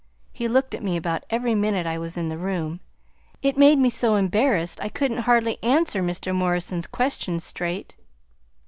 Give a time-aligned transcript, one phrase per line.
[0.31, 2.79] He looked at me about every minute I was in the room.
[3.43, 6.33] It made me so embarrassed I couldn't hardly answer Mr.
[6.33, 7.95] Morrison's questions straight."